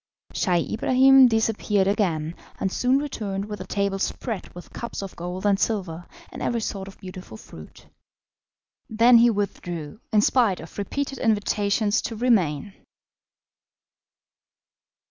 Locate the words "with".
3.45-3.61, 4.55-4.73